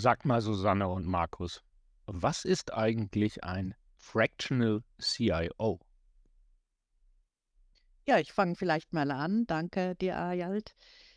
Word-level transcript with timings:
Sag 0.00 0.24
mal, 0.24 0.40
Susanne 0.40 0.86
und 0.86 1.06
Markus, 1.06 1.60
was 2.06 2.44
ist 2.44 2.72
eigentlich 2.72 3.42
ein 3.42 3.74
Fractional 3.96 4.84
CIO? 5.00 5.80
Ja, 8.06 8.18
ich 8.20 8.32
fange 8.32 8.54
vielleicht 8.54 8.92
mal 8.92 9.10
an. 9.10 9.44
Danke 9.48 9.96
dir, 9.96 10.16
Ayalt. 10.16 10.76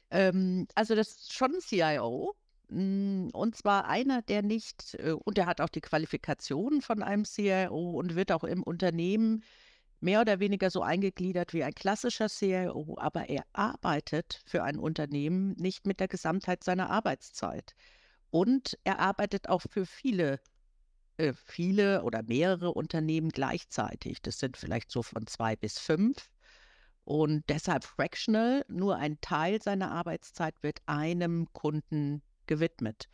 Ähm, 0.09 0.65
also 0.73 0.96
das 0.96 1.09
ist 1.09 1.33
schon 1.33 1.54
ein 1.54 1.62
CIO. 1.62 2.33
Mm, 2.70 3.28
und 3.33 3.55
zwar 3.55 3.88
einer, 3.88 4.23
der 4.23 4.41
nicht, 4.41 4.95
äh, 4.95 5.11
und 5.11 5.38
der 5.38 5.45
hat 5.45 5.61
auch 5.61 5.70
die 5.70 5.82
Qualifikationen 5.82 6.82
von 6.82 7.04
einem 7.04 7.23
CIO 7.23 7.91
und 7.91 8.16
wird 8.16 8.32
auch 8.32 8.43
im 8.43 8.63
Unternehmen 8.63 9.43
mehr 10.00 10.21
oder 10.21 10.39
weniger 10.39 10.71
so 10.71 10.82
eingegliedert 10.82 11.54
wie 11.54 11.63
ein 11.63 11.75
klassischer 11.75 12.29
CIO, 12.29 12.98
aber 12.98 13.29
er 13.29 13.43
arbeitet 13.54 14.41
für 14.48 14.63
ein 14.63 14.79
Unternehmen 14.79 15.54
nicht 15.59 15.86
mit 15.86 16.00
der 16.00 16.07
Gesamtheit 16.07 16.63
seiner 16.63 16.89
Arbeitszeit. 16.89 17.75
Und 18.32 18.77
er 18.86 19.00
arbeitet 19.00 19.50
auch 19.50 19.61
für 19.61 19.85
viele, 19.85 20.40
äh, 21.17 21.34
viele 21.34 22.03
oder 22.03 22.23
mehrere 22.23 22.73
Unternehmen 22.73 23.30
gleichzeitig. 23.30 24.21
Das 24.21 24.40
sind 24.40 24.57
vielleicht 24.57 24.90
so 24.90 25.04
von 25.04 25.27
zwei 25.27 25.55
bis 25.55 25.77
fünf. 25.77 26.30
Und 27.04 27.44
deshalb 27.49 27.84
fractional, 27.84 28.63
nur 28.70 28.95
ein 28.95 29.20
Teil 29.21 29.62
seiner 29.62 29.91
Arbeitszeit 29.91 30.55
wird 30.63 30.81
einem 30.85 31.52
Kunden 31.54 32.21
gewidmet. 32.48 33.09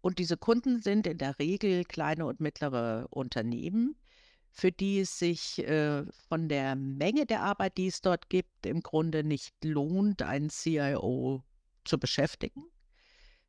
Und 0.00 0.18
diese 0.18 0.36
Kunden 0.36 0.80
sind 0.80 1.06
in 1.06 1.18
der 1.18 1.38
Regel 1.38 1.84
kleine 1.84 2.26
und 2.26 2.40
mittlere 2.40 3.06
Unternehmen, 3.10 3.96
für 4.50 4.70
die 4.70 5.00
es 5.00 5.18
sich 5.18 5.58
äh, 5.66 6.04
von 6.28 6.48
der 6.48 6.76
Menge 6.76 7.26
der 7.26 7.42
Arbeit, 7.42 7.76
die 7.76 7.88
es 7.88 8.00
dort 8.00 8.28
gibt, 8.28 8.66
im 8.66 8.82
Grunde 8.82 9.24
nicht 9.24 9.54
lohnt, 9.64 10.22
einen 10.22 10.50
CIO 10.50 11.42
zu 11.84 11.98
beschäftigen. 11.98 12.64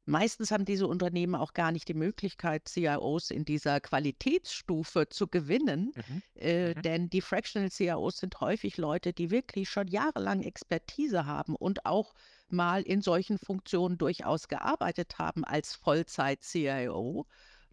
Meistens 0.05 0.51
haben 0.51 0.65
diese 0.65 0.87
Unternehmen 0.87 1.33
auch 1.33 1.53
gar 1.53 1.71
nicht 1.71 1.87
die 1.87 1.95
Möglichkeit, 1.95 2.67
CIOs 2.67 3.31
in 3.31 3.43
dieser 3.43 3.79
Qualitätsstufe 3.79 5.09
zu 5.09 5.27
gewinnen, 5.27 5.93
mhm. 5.95 6.21
Äh, 6.35 6.75
mhm. 6.75 6.81
denn 6.83 7.09
die 7.09 7.21
Fractional 7.21 7.71
CIOs 7.71 8.17
sind 8.17 8.39
häufig 8.39 8.77
Leute, 8.77 9.13
die 9.13 9.31
wirklich 9.31 9.67
schon 9.69 9.87
jahrelang 9.87 10.43
Expertise 10.43 11.25
haben 11.25 11.55
und 11.55 11.85
auch 11.87 12.13
mal 12.49 12.83
in 12.83 13.01
solchen 13.01 13.39
Funktionen 13.39 13.97
durchaus 13.97 14.47
gearbeitet 14.47 15.17
haben 15.17 15.43
als 15.43 15.73
Vollzeit-CIO. 15.75 17.25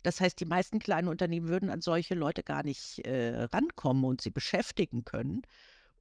Das 0.03 0.21
heißt, 0.21 0.41
die 0.41 0.47
meisten 0.47 0.79
kleinen 0.79 1.09
Unternehmen 1.09 1.49
würden 1.49 1.69
an 1.71 1.83
solche 1.83 2.15
Leute 2.15 2.43
gar 2.43 2.65
nicht 2.65 3.01
äh, 3.01 3.45
rankommen 3.45 4.05
und 4.05 4.21
sie 4.23 4.31
beschäftigen 4.31 5.05
können. 5.05 5.43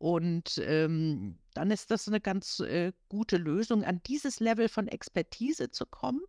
Und 0.01 0.59
ähm, 0.65 1.37
dann 1.53 1.69
ist 1.69 1.91
das 1.91 2.07
eine 2.07 2.19
ganz 2.19 2.59
äh, 2.59 2.91
gute 3.07 3.37
Lösung, 3.37 3.83
an 3.83 4.01
dieses 4.07 4.39
Level 4.39 4.67
von 4.67 4.87
Expertise 4.87 5.69
zu 5.69 5.85
kommen. 5.85 6.21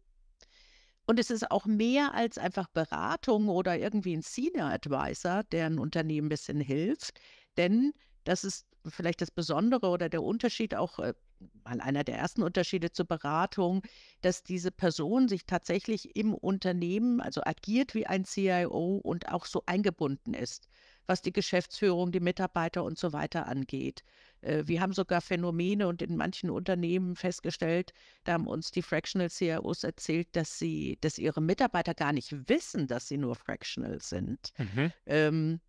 Und 1.06 1.18
es 1.18 1.30
ist 1.30 1.50
auch 1.50 1.64
mehr 1.64 2.12
als 2.12 2.36
einfach 2.36 2.68
Beratung 2.68 3.48
oder 3.48 3.78
irgendwie 3.78 4.14
ein 4.14 4.20
Senior 4.20 4.66
Advisor, 4.66 5.44
der 5.44 5.64
ein 5.64 5.78
Unternehmen 5.78 6.26
ein 6.26 6.28
bisschen 6.28 6.60
hilft. 6.60 7.18
Denn 7.56 7.94
das 8.24 8.44
ist 8.44 8.66
vielleicht 8.86 9.22
das 9.22 9.30
Besondere 9.30 9.88
oder 9.88 10.10
der 10.10 10.22
Unterschied 10.22 10.74
auch 10.74 10.98
äh, 10.98 11.14
mal 11.64 11.80
einer 11.80 12.04
der 12.04 12.18
ersten 12.18 12.42
Unterschiede 12.42 12.92
zur 12.92 13.06
Beratung, 13.06 13.80
dass 14.20 14.42
diese 14.42 14.70
Person 14.70 15.28
sich 15.28 15.46
tatsächlich 15.46 16.14
im 16.14 16.34
Unternehmen, 16.34 17.22
also 17.22 17.40
agiert 17.42 17.94
wie 17.94 18.06
ein 18.06 18.26
CIO 18.26 19.00
und 19.02 19.30
auch 19.30 19.46
so 19.46 19.62
eingebunden 19.64 20.34
ist 20.34 20.68
was 21.06 21.22
die 21.22 21.33
Geschäftsführung, 21.33 22.12
die 22.12 22.20
Mitarbeiter 22.20 22.84
und 22.84 22.98
so 22.98 23.12
weiter 23.12 23.47
angeht. 23.47 24.03
Äh, 24.41 24.64
wir 24.67 24.81
haben 24.81 24.92
sogar 24.92 25.20
Phänomene 25.20 25.89
und 25.89 26.03
in 26.03 26.17
manchen 26.17 26.50
Unternehmen 26.50 27.17
festgestellt, 27.17 27.92
da 28.25 28.34
haben 28.34 28.47
uns 28.47 28.70
die 28.70 28.83
Fractional 28.83 29.30
CIOs 29.30 29.84
erzählt, 29.84 30.28
dass 30.33 30.58
sie, 30.58 30.98
dass 31.00 31.19
ihre 31.19 31.41
Mitarbeiter 31.41 31.95
gar 31.95 32.12
nicht 32.12 32.48
wissen, 32.48 32.86
dass 32.86 33.08
sie 33.08 33.19
nur 33.19 33.34
Fractional 33.34 34.00
sind. 34.00 34.53
Mhm. 34.58 34.92
Ähm, 35.06 35.61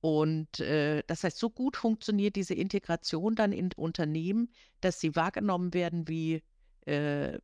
und 0.00 0.58
äh, 0.58 1.04
das 1.06 1.22
heißt, 1.22 1.38
so 1.38 1.48
gut 1.48 1.76
funktioniert 1.76 2.34
diese 2.34 2.54
Integration 2.54 3.36
dann 3.36 3.52
in 3.52 3.70
Unternehmen, 3.76 4.50
dass 4.80 4.98
sie 4.98 5.14
wahrgenommen 5.14 5.72
werden 5.74 6.08
wie 6.08 6.42
äh, 6.86 7.38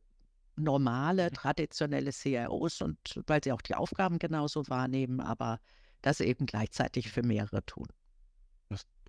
normale, 0.57 1.31
traditionelle 1.31 2.11
CIOs 2.11 2.81
und 2.81 2.97
weil 3.27 3.41
sie 3.41 3.53
auch 3.53 3.61
die 3.61 3.75
Aufgaben 3.75 4.19
genauso 4.19 4.67
wahrnehmen, 4.67 5.21
aber 5.21 5.61
das 6.01 6.21
eben 6.21 6.45
gleichzeitig 6.45 7.11
für 7.11 7.23
mehrere 7.23 7.65
tun. 7.65 7.87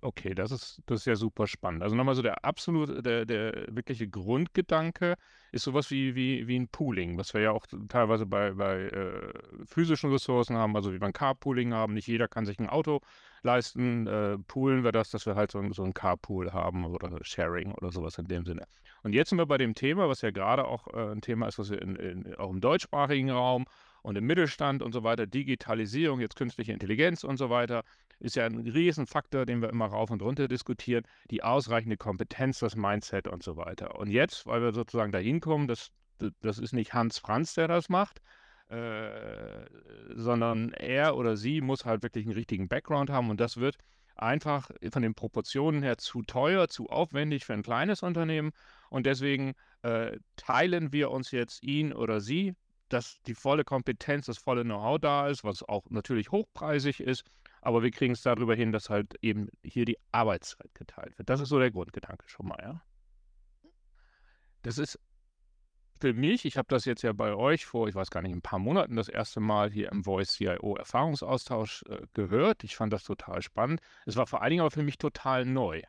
Okay, 0.03 0.33
das 0.33 0.49
ist, 0.49 0.81
das 0.87 1.01
ist 1.01 1.05
ja 1.05 1.15
super 1.15 1.45
spannend. 1.45 1.83
Also 1.83 1.95
nochmal 1.95 2.15
so 2.15 2.23
der 2.23 2.43
absolute, 2.43 3.03
der, 3.03 3.25
der 3.25 3.67
wirkliche 3.69 4.07
Grundgedanke 4.07 5.13
ist 5.51 5.63
sowas 5.63 5.91
wie, 5.91 6.15
wie, 6.15 6.47
wie 6.47 6.59
ein 6.59 6.69
Pooling, 6.69 7.19
was 7.19 7.35
wir 7.35 7.41
ja 7.41 7.51
auch 7.51 7.67
teilweise 7.87 8.25
bei, 8.25 8.51
bei 8.53 8.85
äh, 8.85 9.31
physischen 9.65 10.11
Ressourcen 10.11 10.57
haben, 10.57 10.75
also 10.75 10.91
wie 10.91 10.97
beim 10.97 11.13
Carpooling 11.13 11.71
haben. 11.75 11.93
Nicht 11.93 12.07
jeder 12.07 12.27
kann 12.27 12.47
sich 12.47 12.57
ein 12.57 12.67
Auto 12.67 13.01
leisten. 13.43 14.07
Äh, 14.07 14.39
poolen 14.39 14.83
wir 14.83 14.91
das, 14.91 15.11
dass 15.11 15.27
wir 15.27 15.35
halt 15.35 15.51
so, 15.51 15.61
so 15.71 15.83
ein 15.83 15.93
Carpool 15.93 16.51
haben 16.51 16.83
oder 16.83 17.19
Sharing 17.23 17.71
oder 17.73 17.91
sowas 17.91 18.17
in 18.17 18.27
dem 18.27 18.43
Sinne. 18.43 18.65
Und 19.03 19.13
jetzt 19.13 19.29
sind 19.29 19.37
wir 19.37 19.45
bei 19.45 19.59
dem 19.59 19.75
Thema, 19.75 20.09
was 20.09 20.21
ja 20.21 20.31
gerade 20.31 20.65
auch 20.65 20.87
äh, 20.87 21.11
ein 21.11 21.21
Thema 21.21 21.47
ist, 21.47 21.59
was 21.59 21.69
wir 21.69 21.79
in, 21.79 21.95
in, 21.95 22.35
auch 22.37 22.49
im 22.49 22.59
deutschsprachigen 22.59 23.29
Raum 23.29 23.65
und 24.01 24.17
im 24.17 24.25
Mittelstand 24.25 24.81
und 24.81 24.93
so 24.93 25.03
weiter, 25.03 25.27
Digitalisierung, 25.27 26.19
jetzt 26.19 26.35
künstliche 26.35 26.73
Intelligenz 26.73 27.23
und 27.23 27.37
so 27.37 27.49
weiter, 27.49 27.83
ist 28.19 28.35
ja 28.35 28.45
ein 28.45 28.59
Riesenfaktor, 28.59 29.45
den 29.45 29.61
wir 29.61 29.69
immer 29.69 29.87
rauf 29.87 30.11
und 30.11 30.21
runter 30.21 30.47
diskutieren, 30.47 31.03
die 31.29 31.43
ausreichende 31.43 31.97
Kompetenz, 31.97 32.59
das 32.59 32.75
Mindset 32.75 33.27
und 33.27 33.43
so 33.43 33.57
weiter. 33.57 33.99
Und 33.99 34.09
jetzt, 34.09 34.45
weil 34.45 34.61
wir 34.61 34.73
sozusagen 34.73 35.11
dahin 35.11 35.39
kommen, 35.39 35.67
das, 35.67 35.91
das 36.41 36.59
ist 36.59 36.73
nicht 36.73 36.93
Hans 36.93 37.17
Franz, 37.17 37.55
der 37.55 37.67
das 37.67 37.89
macht, 37.89 38.21
äh, 38.69 39.65
sondern 40.15 40.71
er 40.73 41.17
oder 41.17 41.35
sie 41.35 41.61
muss 41.61 41.83
halt 41.83 42.03
wirklich 42.03 42.25
einen 42.25 42.35
richtigen 42.35 42.67
Background 42.69 43.09
haben 43.09 43.29
und 43.29 43.39
das 43.39 43.57
wird 43.57 43.77
einfach 44.15 44.69
von 44.91 45.01
den 45.01 45.15
Proportionen 45.15 45.83
her 45.83 45.97
zu 45.97 46.21
teuer, 46.21 46.67
zu 46.67 46.89
aufwendig 46.89 47.45
für 47.45 47.53
ein 47.53 47.63
kleines 47.63 48.03
Unternehmen 48.03 48.51
und 48.89 49.05
deswegen 49.05 49.53
äh, 49.81 50.17
teilen 50.35 50.93
wir 50.93 51.11
uns 51.11 51.31
jetzt 51.31 51.63
ihn 51.63 51.91
oder 51.91 52.21
sie 52.21 52.53
dass 52.93 53.21
die 53.23 53.35
volle 53.35 53.63
Kompetenz, 53.63 54.25
das 54.25 54.37
volle 54.37 54.63
Know-how 54.63 54.99
da 54.99 55.27
ist, 55.27 55.43
was 55.43 55.63
auch 55.63 55.89
natürlich 55.89 56.31
hochpreisig 56.31 56.99
ist, 56.99 57.23
aber 57.61 57.83
wir 57.83 57.91
kriegen 57.91 58.13
es 58.13 58.21
darüber 58.21 58.55
hin, 58.55 58.71
dass 58.71 58.89
halt 58.89 59.15
eben 59.21 59.49
hier 59.63 59.85
die 59.85 59.97
Arbeitszeit 60.11 60.73
geteilt 60.73 61.17
wird. 61.17 61.29
Das 61.29 61.39
ist 61.39 61.49
so 61.49 61.59
der 61.59 61.71
Grundgedanke 61.71 62.27
schon 62.27 62.47
mal, 62.47 62.59
ja. 62.61 62.81
Das 64.63 64.77
ist 64.77 64.99
für 65.99 66.13
mich, 66.13 66.45
ich 66.45 66.57
habe 66.57 66.67
das 66.67 66.85
jetzt 66.85 67.03
ja 67.03 67.13
bei 67.13 67.35
euch 67.35 67.65
vor, 67.65 67.87
ich 67.87 67.95
weiß 67.95 68.09
gar 68.09 68.21
nicht, 68.23 68.33
ein 68.33 68.41
paar 68.41 68.59
Monaten 68.59 68.95
das 68.95 69.07
erste 69.07 69.39
Mal 69.39 69.71
hier 69.71 69.91
im 69.91 70.03
Voice 70.03 70.33
CIO 70.33 70.75
Erfahrungsaustausch 70.75 71.83
äh, 71.87 72.07
gehört. 72.13 72.63
Ich 72.63 72.75
fand 72.75 72.91
das 72.91 73.03
total 73.03 73.41
spannend. 73.43 73.81
Es 74.05 74.15
war 74.15 74.25
vor 74.25 74.41
allen 74.41 74.49
Dingen 74.49 74.61
aber 74.61 74.71
für 74.71 74.83
mich 74.83 74.97
total 74.97 75.45
neu. 75.45 75.81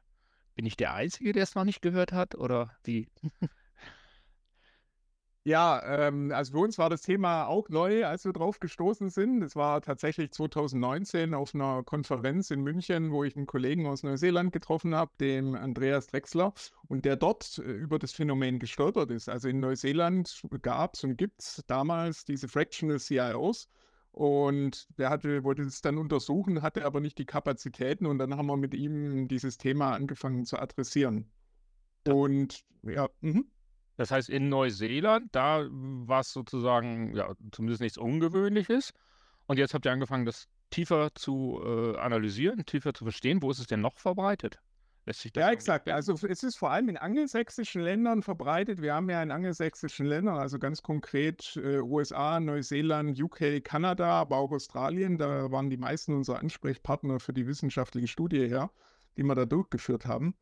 Bin 0.54 0.66
ich 0.66 0.76
der 0.76 0.92
Einzige, 0.92 1.32
der 1.32 1.42
es 1.44 1.54
noch 1.54 1.64
nicht 1.64 1.80
gehört 1.80 2.12
hat 2.12 2.34
oder 2.34 2.76
wie? 2.84 3.08
Ja, 5.44 5.82
ähm, 6.06 6.30
also 6.32 6.53
für 6.53 6.58
uns 6.58 6.78
war 6.78 6.88
das 6.88 7.03
Thema 7.03 7.47
auch 7.47 7.69
neu, 7.69 8.06
als 8.06 8.25
wir 8.25 8.32
drauf 8.32 8.60
gestoßen 8.60 9.10
sind. 9.10 9.42
Es 9.42 9.56
war 9.56 9.80
tatsächlich 9.80 10.30
2019 10.30 11.34
auf 11.34 11.53
einer 11.53 11.82
Konferenz 11.82 12.53
in 12.53 12.60
München, 12.60 13.10
wo 13.10 13.25
ich 13.25 13.36
einen 13.36 13.47
Kollegen 13.47 13.86
aus 13.88 14.04
Neuseeland 14.04 14.53
getroffen 14.53 14.94
habe, 14.94 15.10
den 15.19 15.56
Andreas 15.56 16.06
Drexler, 16.06 16.53
und 16.86 17.04
der 17.04 17.16
dort 17.16 17.58
äh, 17.58 17.62
über 17.62 17.98
das 17.98 18.12
Phänomen 18.12 18.60
gestolpert 18.60 19.10
ist. 19.10 19.28
Also 19.28 19.48
in 19.48 19.58
Neuseeland 19.58 20.42
gab 20.62 20.94
es 20.94 21.03
und 21.03 21.16
gibt 21.16 21.41
es 21.42 21.64
damals 21.66 22.24
diese 22.24 22.47
Fractional 22.47 23.00
CIOs. 23.00 23.69
Und 24.12 24.86
der 24.98 25.10
hatte, 25.10 25.42
wollte 25.42 25.62
es 25.62 25.80
dann 25.80 25.98
untersuchen, 25.98 26.62
hatte 26.62 26.84
aber 26.84 27.00
nicht 27.00 27.19
die 27.19 27.24
Kapazitäten 27.24 28.06
und 28.06 28.19
dann 28.19 28.36
haben 28.36 28.47
wir 28.47 28.56
mit 28.59 28.74
ihm 28.74 29.26
dieses 29.26 29.56
Thema 29.59 29.92
angefangen 29.94 30.44
zu 30.44 30.59
adressieren. 30.59 31.32
Und 32.06 32.64
ja, 32.82 33.09
mh. 33.20 33.42
Das 33.97 34.10
heißt, 34.10 34.28
in 34.28 34.48
Neuseeland, 34.48 35.34
da 35.34 35.66
war 35.70 36.20
es 36.20 36.32
sozusagen, 36.32 37.14
ja, 37.14 37.32
zumindest 37.50 37.82
nichts 37.82 37.98
Ungewöhnliches. 37.98 38.92
Und 39.47 39.59
jetzt 39.59 39.74
habt 39.74 39.84
ihr 39.84 39.92
angefangen, 39.92 40.24
das 40.24 40.48
tiefer 40.71 41.10
zu 41.15 41.60
äh, 41.65 41.98
analysieren, 41.98 42.65
tiefer 42.65 42.94
zu 42.94 43.04
verstehen. 43.04 43.42
Wo 43.42 43.50
ist 43.50 43.59
es 43.59 43.66
denn 43.66 43.80
noch 43.80 43.98
verbreitet? 43.98 44.59
ja, 45.34 45.50
exakt. 45.50 45.89
Also 45.89 46.15
es 46.27 46.44
ist 46.44 46.56
vor 46.56 46.71
allem 46.71 46.89
in 46.89 46.97
angelsächsischen 46.97 47.83
Ländern 47.83 48.22
verbreitet. 48.22 48.80
Wir 48.80 48.94
haben 48.94 49.10
ja 49.10 49.21
in 49.22 49.33
angelsächsischen 49.33 50.06
Ländern, 50.06 50.39
also 50.39 50.59
ganz 50.60 50.83
konkret 50.83 51.56
äh, 51.56 51.80
USA, 51.80 52.39
Neuseeland, 52.39 53.21
UK, 53.21 53.65
Kanada, 53.65 54.21
aber 54.21 54.36
auch 54.36 54.53
Australien. 54.53 55.18
Da 55.18 55.50
waren 55.50 55.71
die 55.71 55.77
meisten 55.77 56.15
unserer 56.15 56.39
Ansprechpartner 56.39 57.18
für 57.18 57.33
die 57.33 57.47
wissenschaftliche 57.47 58.06
Studie 58.06 58.48
her, 58.48 58.71
die 59.16 59.24
wir 59.24 59.34
da 59.34 59.44
durchgeführt 59.44 60.06
haben. 60.06 60.36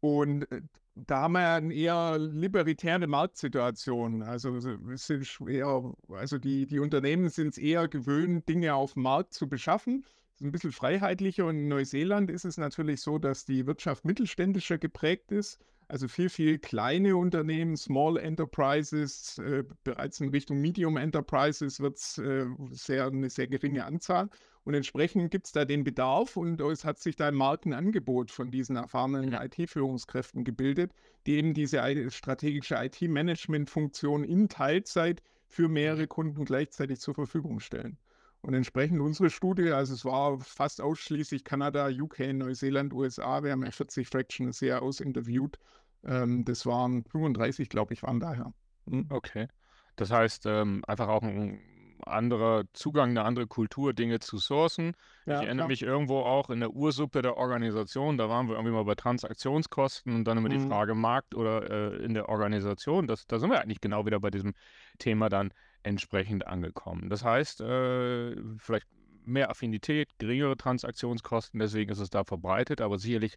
Und 0.00 0.50
äh, 0.52 0.62
da 1.06 1.22
haben 1.22 1.32
wir 1.32 1.48
eine 1.54 1.74
eher 1.74 2.18
libertäre 2.18 3.06
Marktsituation. 3.06 4.22
Also, 4.22 4.58
sind 4.60 5.40
eher, 5.48 5.94
also 6.08 6.38
die, 6.38 6.66
die 6.66 6.78
Unternehmen 6.78 7.28
sind 7.28 7.48
es 7.48 7.58
eher 7.58 7.88
gewöhnt, 7.88 8.48
Dinge 8.48 8.74
auf 8.74 8.94
dem 8.94 9.02
Markt 9.02 9.34
zu 9.34 9.48
beschaffen. 9.48 10.02
Das 10.02 10.40
ist 10.40 10.46
ein 10.46 10.52
bisschen 10.52 10.72
freiheitlicher. 10.72 11.46
Und 11.46 11.56
in 11.56 11.68
Neuseeland 11.68 12.30
ist 12.30 12.44
es 12.44 12.58
natürlich 12.58 13.00
so, 13.00 13.18
dass 13.18 13.44
die 13.44 13.66
Wirtschaft 13.66 14.04
mittelständischer 14.04 14.78
geprägt 14.78 15.32
ist. 15.32 15.58
Also 15.90 16.06
viel, 16.06 16.28
viel 16.28 16.58
kleine 16.58 17.16
Unternehmen, 17.16 17.74
Small 17.76 18.18
Enterprises, 18.18 19.38
äh, 19.38 19.64
bereits 19.84 20.20
in 20.20 20.28
Richtung 20.28 20.60
Medium 20.60 20.98
Enterprises 20.98 21.80
wird 21.80 21.96
es 21.96 22.18
äh, 22.18 22.44
sehr, 22.72 23.06
eine 23.06 23.30
sehr 23.30 23.48
geringe 23.48 23.86
Anzahl. 23.86 24.28
Und 24.64 24.74
entsprechend 24.74 25.30
gibt 25.30 25.46
es 25.46 25.52
da 25.52 25.64
den 25.64 25.84
Bedarf 25.84 26.36
und 26.36 26.60
es 26.60 26.84
hat 26.84 26.98
sich 26.98 27.16
da 27.16 27.28
ein 27.28 27.34
Markenangebot 27.34 28.30
von 28.30 28.50
diesen 28.50 28.76
erfahrenen 28.76 29.32
IT-Führungskräften 29.32 30.44
gebildet, 30.44 30.92
die 31.26 31.36
eben 31.36 31.54
diese 31.54 32.10
strategische 32.10 32.74
IT-Management-Funktion 32.74 34.24
in 34.24 34.50
Teilzeit 34.50 35.22
für 35.46 35.68
mehrere 35.68 36.06
Kunden 36.06 36.44
gleichzeitig 36.44 37.00
zur 37.00 37.14
Verfügung 37.14 37.60
stellen. 37.60 37.96
Und 38.40 38.54
entsprechend 38.54 39.00
unsere 39.00 39.30
Studie, 39.30 39.70
also 39.72 39.94
es 39.94 40.04
war 40.04 40.38
fast 40.38 40.80
ausschließlich 40.80 41.44
Kanada, 41.44 41.88
UK, 41.88 42.32
Neuseeland, 42.32 42.92
USA, 42.92 43.42
wir 43.42 43.52
haben 43.52 43.64
ja 43.64 43.70
40 43.70 44.06
Fractions 44.08 44.58
CIOs 44.58 45.00
interviewt. 45.00 45.58
Ähm, 46.04 46.44
das 46.44 46.64
waren 46.64 47.04
35, 47.04 47.68
glaube 47.68 47.94
ich, 47.94 48.02
waren 48.02 48.20
daher. 48.20 48.52
Hm. 48.88 49.06
Okay. 49.10 49.48
Das 49.96 50.10
heißt, 50.10 50.46
ähm, 50.46 50.82
einfach 50.86 51.08
auch 51.08 51.22
ein 51.22 51.60
anderer 52.06 52.64
Zugang, 52.72 53.10
eine 53.10 53.24
andere 53.24 53.46
Kultur, 53.46 53.92
Dinge 53.92 54.20
zu 54.20 54.38
sourcen. 54.38 54.94
Ja, 55.26 55.40
ich 55.40 55.46
erinnere 55.46 55.56
klar. 55.56 55.68
mich 55.68 55.82
irgendwo 55.82 56.20
auch 56.20 56.50
in 56.50 56.60
der 56.60 56.70
Ursuppe 56.70 57.22
der 57.22 57.36
Organisation, 57.36 58.18
da 58.18 58.28
waren 58.28 58.46
wir 58.48 58.54
irgendwie 58.54 58.72
mal 58.72 58.84
bei 58.84 58.94
Transaktionskosten 58.94 60.14
und 60.14 60.24
dann 60.24 60.38
immer 60.38 60.48
mhm. 60.48 60.52
die 60.52 60.66
Frage 60.66 60.94
Markt 60.94 61.34
oder 61.34 61.70
äh, 61.70 62.04
in 62.04 62.14
der 62.14 62.28
Organisation. 62.28 63.06
Das, 63.06 63.26
da 63.26 63.38
sind 63.38 63.50
wir 63.50 63.60
eigentlich 63.60 63.80
genau 63.80 64.06
wieder 64.06 64.20
bei 64.20 64.30
diesem 64.30 64.54
Thema 64.98 65.28
dann 65.28 65.52
entsprechend 65.82 66.46
angekommen. 66.46 67.10
Das 67.10 67.24
heißt, 67.24 67.60
äh, 67.60 68.36
vielleicht 68.58 68.86
mehr 69.24 69.50
Affinität, 69.50 70.08
geringere 70.18 70.56
Transaktionskosten, 70.56 71.60
deswegen 71.60 71.90
ist 71.92 72.00
es 72.00 72.10
da 72.10 72.24
verbreitet, 72.24 72.80
aber 72.80 72.98
sicherlich 72.98 73.36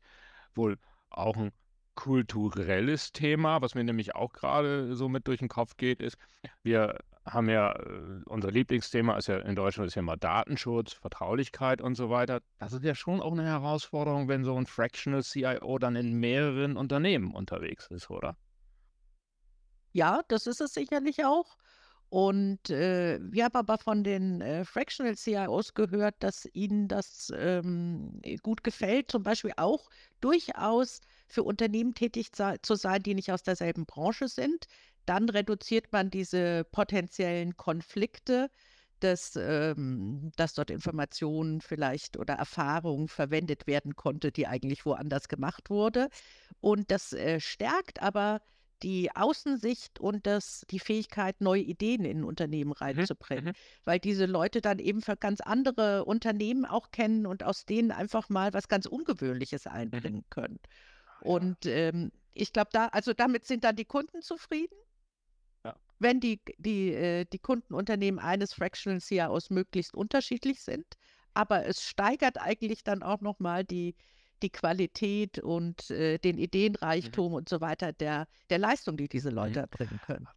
wohl 0.55 0.77
auch 1.09 1.35
ein 1.35 1.51
kulturelles 1.95 3.11
Thema, 3.11 3.61
was 3.61 3.75
mir 3.75 3.83
nämlich 3.83 4.15
auch 4.15 4.31
gerade 4.31 4.95
so 4.95 5.09
mit 5.09 5.27
durch 5.27 5.39
den 5.39 5.49
Kopf 5.49 5.75
geht, 5.77 6.01
ist, 6.01 6.17
wir 6.63 6.97
haben 7.25 7.49
ja, 7.49 7.73
äh, 7.73 8.21
unser 8.25 8.49
Lieblingsthema 8.49 9.17
ist 9.17 9.27
ja 9.27 9.37
in 9.39 9.55
Deutschland 9.55 9.87
ist 9.87 9.95
ja 9.95 9.99
immer 9.99 10.17
Datenschutz, 10.17 10.93
Vertraulichkeit 10.93 11.81
und 11.81 11.95
so 11.95 12.09
weiter. 12.09 12.39
Das 12.59 12.73
ist 12.73 12.83
ja 12.83 12.95
schon 12.95 13.21
auch 13.21 13.33
eine 13.33 13.45
Herausforderung, 13.45 14.27
wenn 14.27 14.43
so 14.43 14.55
ein 14.55 14.65
Fractional 14.65 15.21
CIO 15.21 15.77
dann 15.77 15.95
in 15.95 16.13
mehreren 16.13 16.77
Unternehmen 16.77 17.35
unterwegs 17.35 17.87
ist, 17.87 18.09
oder? 18.09 18.35
Ja, 19.93 20.21
das 20.29 20.47
ist 20.47 20.61
es 20.61 20.73
sicherlich 20.73 21.25
auch. 21.25 21.57
Und 22.11 22.69
äh, 22.69 23.19
wir 23.21 23.45
haben 23.45 23.55
aber 23.55 23.77
von 23.77 24.03
den 24.03 24.41
äh, 24.41 24.65
Fractional 24.65 25.15
CIOs 25.15 25.73
gehört, 25.75 26.15
dass 26.19 26.45
ihnen 26.51 26.89
das 26.89 27.31
ähm, 27.33 28.21
gut 28.43 28.65
gefällt, 28.65 29.09
zum 29.09 29.23
Beispiel 29.23 29.53
auch 29.55 29.89
durchaus 30.19 30.99
für 31.29 31.43
Unternehmen 31.43 31.93
tätig 31.93 32.31
zu 32.33 32.75
sein, 32.75 33.01
die 33.01 33.15
nicht 33.15 33.31
aus 33.31 33.43
derselben 33.43 33.85
Branche 33.85 34.27
sind. 34.27 34.65
Dann 35.05 35.29
reduziert 35.29 35.93
man 35.93 36.09
diese 36.09 36.65
potenziellen 36.65 37.55
Konflikte, 37.55 38.51
dass, 38.99 39.37
ähm, 39.37 40.33
dass 40.35 40.53
dort 40.53 40.69
Informationen 40.69 41.61
vielleicht 41.61 42.17
oder 42.17 42.33
Erfahrungen 42.33 43.07
verwendet 43.07 43.67
werden 43.67 43.95
konnte, 43.95 44.33
die 44.33 44.47
eigentlich 44.47 44.85
woanders 44.85 45.29
gemacht 45.29 45.69
wurde. 45.69 46.09
Und 46.59 46.91
das 46.91 47.13
äh, 47.13 47.39
stärkt 47.39 48.01
aber 48.01 48.41
die 48.83 49.15
Außensicht 49.15 49.99
und 49.99 50.25
das, 50.25 50.65
die 50.69 50.79
Fähigkeit, 50.79 51.39
neue 51.41 51.61
Ideen 51.61 52.05
in 52.05 52.19
ein 52.19 52.23
Unternehmen 52.23 52.69
mhm, 52.69 52.73
reinzubringen, 52.73 53.45
mhm. 53.45 53.85
weil 53.85 53.99
diese 53.99 54.25
Leute 54.25 54.61
dann 54.61 54.79
eben 54.79 55.01
für 55.01 55.17
ganz 55.17 55.41
andere 55.41 56.05
Unternehmen 56.05 56.65
auch 56.65 56.91
kennen 56.91 57.25
und 57.25 57.43
aus 57.43 57.65
denen 57.65 57.91
einfach 57.91 58.29
mal 58.29 58.53
was 58.53 58.67
ganz 58.67 58.85
Ungewöhnliches 58.85 59.65
mhm. 59.65 59.71
einbringen 59.71 60.25
können. 60.29 60.59
Und 61.21 61.65
ähm, 61.65 62.11
ich 62.33 62.53
glaube, 62.53 62.69
da, 62.71 62.87
also 62.87 63.13
damit 63.13 63.45
sind 63.45 63.63
dann 63.63 63.75
die 63.75 63.85
Kunden 63.85 64.21
zufrieden. 64.21 64.75
Ja. 65.63 65.75
Wenn 65.99 66.19
die, 66.19 66.41
die, 66.57 66.93
äh, 66.93 67.25
die 67.25 67.39
Kundenunternehmen 67.39 68.19
eines 68.19 68.53
Fractional 68.53 69.01
CIOs 69.01 69.49
möglichst 69.49 69.93
unterschiedlich 69.93 70.61
sind, 70.61 70.85
aber 71.33 71.65
es 71.65 71.83
steigert 71.83 72.39
eigentlich 72.39 72.83
dann 72.83 73.03
auch 73.03 73.21
nochmal 73.21 73.63
die, 73.63 73.95
die 74.41 74.49
Qualität 74.49 75.39
und 75.39 75.89
äh, 75.91 76.17
den 76.17 76.35
mhm. 76.35 76.43
Ideenreichtum 76.43 77.29
mhm. 77.29 77.35
und 77.35 77.49
so 77.49 77.61
weiter 77.61 77.93
der, 77.93 78.27
der 78.49 78.59
Leistung, 78.59 78.97
die 78.97 79.07
diese 79.07 79.29
mhm. 79.29 79.35
Leute 79.35 79.59
mhm. 79.59 79.65
erbringen 79.71 79.99
können. 80.05 80.27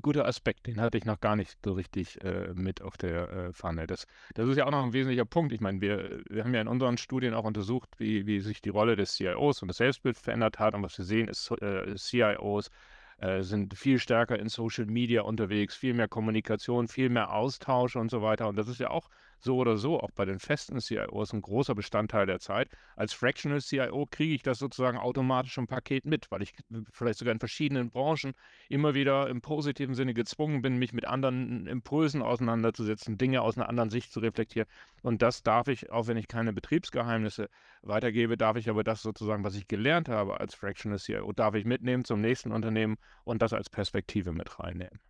Guter 0.00 0.26
Aspekt, 0.26 0.66
den 0.66 0.80
hatte 0.80 0.96
ich 0.96 1.04
noch 1.04 1.20
gar 1.20 1.36
nicht 1.36 1.58
so 1.62 1.74
richtig 1.74 2.18
äh, 2.24 2.54
mit 2.54 2.80
auf 2.80 2.96
der 2.96 3.28
äh, 3.30 3.52
Pfanne. 3.52 3.86
Das, 3.86 4.06
das 4.34 4.48
ist 4.48 4.56
ja 4.56 4.64
auch 4.64 4.70
noch 4.70 4.82
ein 4.82 4.94
wesentlicher 4.94 5.26
Punkt. 5.26 5.52
Ich 5.52 5.60
meine, 5.60 5.82
wir, 5.82 6.22
wir 6.30 6.44
haben 6.44 6.54
ja 6.54 6.62
in 6.62 6.68
unseren 6.68 6.96
Studien 6.96 7.34
auch 7.34 7.44
untersucht, 7.44 7.90
wie, 7.98 8.26
wie 8.26 8.40
sich 8.40 8.62
die 8.62 8.70
Rolle 8.70 8.96
des 8.96 9.14
CIOs 9.16 9.60
und 9.60 9.68
das 9.68 9.76
Selbstbild 9.76 10.16
verändert 10.16 10.58
hat. 10.58 10.74
Und 10.74 10.82
was 10.82 10.96
wir 10.96 11.04
sehen, 11.04 11.28
ist, 11.28 11.50
äh, 11.60 11.94
CIOs 11.94 12.70
äh, 13.18 13.42
sind 13.42 13.76
viel 13.76 13.98
stärker 13.98 14.38
in 14.38 14.48
Social 14.48 14.86
Media 14.86 15.22
unterwegs, 15.22 15.74
viel 15.74 15.92
mehr 15.92 16.08
Kommunikation, 16.08 16.88
viel 16.88 17.10
mehr 17.10 17.32
Austausch 17.32 17.96
und 17.96 18.10
so 18.10 18.22
weiter. 18.22 18.48
Und 18.48 18.56
das 18.56 18.68
ist 18.68 18.80
ja 18.80 18.88
auch 18.88 19.10
so 19.40 19.56
oder 19.56 19.76
so 19.76 20.00
auch 20.00 20.10
bei 20.10 20.24
den 20.24 20.38
festen 20.38 20.80
CIOs 20.80 21.32
ein 21.32 21.42
großer 21.42 21.74
Bestandteil 21.74 22.26
der 22.26 22.40
Zeit. 22.40 22.68
Als 22.96 23.12
Fractional 23.12 23.60
CIO 23.60 24.06
kriege 24.10 24.34
ich 24.34 24.42
das 24.42 24.58
sozusagen 24.58 24.98
automatisch 24.98 25.56
im 25.58 25.66
Paket 25.66 26.04
mit, 26.04 26.30
weil 26.30 26.42
ich 26.42 26.54
vielleicht 26.90 27.18
sogar 27.18 27.32
in 27.32 27.38
verschiedenen 27.38 27.90
Branchen 27.90 28.32
immer 28.68 28.94
wieder 28.94 29.28
im 29.28 29.40
positiven 29.40 29.94
Sinne 29.94 30.14
gezwungen 30.14 30.62
bin, 30.62 30.78
mich 30.78 30.92
mit 30.92 31.06
anderen 31.06 31.66
Impulsen 31.66 32.22
auseinanderzusetzen, 32.22 33.18
Dinge 33.18 33.42
aus 33.42 33.56
einer 33.56 33.68
anderen 33.68 33.90
Sicht 33.90 34.12
zu 34.12 34.20
reflektieren. 34.20 34.68
Und 35.02 35.22
das 35.22 35.42
darf 35.42 35.68
ich, 35.68 35.90
auch 35.90 36.06
wenn 36.06 36.16
ich 36.16 36.28
keine 36.28 36.52
Betriebsgeheimnisse 36.52 37.48
weitergebe, 37.82 38.36
darf 38.36 38.56
ich 38.56 38.68
aber 38.68 38.84
das 38.84 39.02
sozusagen, 39.02 39.44
was 39.44 39.54
ich 39.54 39.68
gelernt 39.68 40.08
habe 40.08 40.40
als 40.40 40.54
Fractional 40.54 40.98
CIO, 40.98 41.32
darf 41.32 41.54
ich 41.54 41.64
mitnehmen 41.64 42.04
zum 42.04 42.20
nächsten 42.20 42.52
Unternehmen 42.52 42.96
und 43.24 43.42
das 43.42 43.52
als 43.52 43.70
Perspektive 43.70 44.32
mit 44.32 44.58
reinnehmen. 44.58 45.00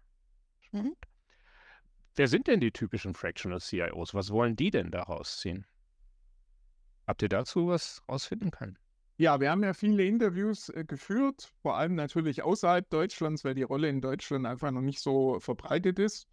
Mhm. 0.72 0.94
Wer 2.16 2.28
sind 2.28 2.46
denn 2.46 2.60
die 2.60 2.72
typischen 2.72 3.12
Fractional 3.12 3.60
CIOs? 3.60 4.14
Was 4.14 4.30
wollen 4.30 4.56
die 4.56 4.70
denn 4.70 4.90
daraus 4.90 5.38
ziehen? 5.38 5.66
Habt 7.06 7.20
ihr 7.20 7.28
dazu 7.28 7.68
was 7.68 8.02
rausfinden 8.08 8.50
können? 8.50 8.78
Ja, 9.18 9.38
wir 9.38 9.50
haben 9.50 9.62
ja 9.62 9.74
viele 9.74 10.04
Interviews 10.04 10.70
äh, 10.70 10.84
geführt, 10.84 11.52
vor 11.60 11.76
allem 11.76 11.94
natürlich 11.94 12.42
außerhalb 12.42 12.88
Deutschlands, 12.88 13.44
weil 13.44 13.54
die 13.54 13.62
Rolle 13.62 13.90
in 13.90 14.00
Deutschland 14.00 14.46
einfach 14.46 14.70
noch 14.70 14.80
nicht 14.80 15.00
so 15.00 15.40
verbreitet 15.40 15.98
ist. 15.98 16.26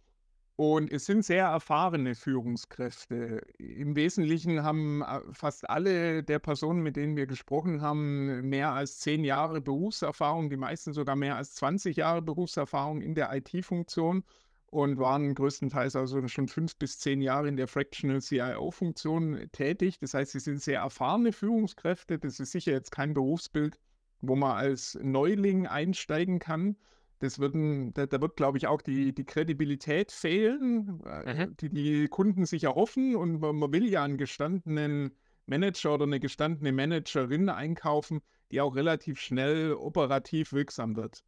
Und 0.56 0.90
es 0.90 1.04
sind 1.04 1.24
sehr 1.24 1.46
erfahrene 1.46 2.14
Führungskräfte. 2.14 3.42
Im 3.58 3.96
Wesentlichen 3.96 4.62
haben 4.62 5.02
äh, 5.02 5.20
fast 5.32 5.68
alle 5.68 6.22
der 6.22 6.38
Personen, 6.38 6.82
mit 6.82 6.96
denen 6.96 7.16
wir 7.16 7.26
gesprochen 7.26 7.82
haben, 7.82 8.48
mehr 8.48 8.72
als 8.72 9.00
zehn 9.00 9.22
Jahre 9.22 9.60
Berufserfahrung, 9.60 10.48
die 10.48 10.56
meisten 10.56 10.94
sogar 10.94 11.16
mehr 11.16 11.36
als 11.36 11.54
20 11.56 11.96
Jahre 11.96 12.22
Berufserfahrung 12.22 13.02
in 13.02 13.14
der 13.14 13.34
IT-Funktion 13.34 14.24
und 14.74 14.98
waren 14.98 15.36
größtenteils 15.36 15.94
also 15.94 16.26
schon 16.26 16.48
fünf 16.48 16.76
bis 16.76 16.98
zehn 16.98 17.22
Jahre 17.22 17.46
in 17.46 17.56
der 17.56 17.68
Fractional 17.68 18.20
CIO-Funktion 18.20 19.48
tätig. 19.52 20.00
Das 20.00 20.14
heißt, 20.14 20.32
sie 20.32 20.40
sind 20.40 20.60
sehr 20.60 20.80
erfahrene 20.80 21.32
Führungskräfte. 21.32 22.18
Das 22.18 22.40
ist 22.40 22.50
sicher 22.50 22.72
jetzt 22.72 22.90
kein 22.90 23.14
Berufsbild, 23.14 23.78
wo 24.20 24.34
man 24.34 24.56
als 24.56 24.98
Neuling 25.00 25.68
einsteigen 25.68 26.40
kann. 26.40 26.76
Das 27.20 27.38
würden, 27.38 27.94
da, 27.94 28.06
da 28.06 28.20
wird, 28.20 28.36
glaube 28.36 28.58
ich, 28.58 28.66
auch 28.66 28.82
die, 28.82 29.14
die 29.14 29.24
Kredibilität 29.24 30.10
fehlen, 30.10 31.00
äh, 31.06 31.46
mhm. 31.46 31.56
die 31.56 31.68
die 31.68 32.08
Kunden 32.08 32.44
sich 32.44 32.64
erhoffen. 32.64 33.14
Und 33.14 33.40
man, 33.40 33.54
man 33.54 33.72
will 33.72 33.88
ja 33.88 34.02
einen 34.02 34.18
gestandenen 34.18 35.12
Manager 35.46 35.94
oder 35.94 36.04
eine 36.04 36.18
gestandene 36.18 36.72
Managerin 36.72 37.48
einkaufen, 37.48 38.22
die 38.50 38.60
auch 38.60 38.74
relativ 38.74 39.20
schnell 39.20 39.74
operativ 39.74 40.52
wirksam 40.52 40.96
wird. 40.96 41.22